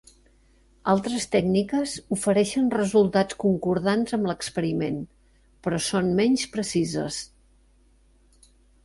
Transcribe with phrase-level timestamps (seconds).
[0.93, 4.97] Altres tècniques ofereixen resultats concordants amb l'experiment,
[5.67, 7.21] però són menys precises.